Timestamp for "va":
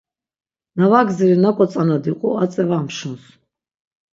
0.91-0.99, 2.69-2.77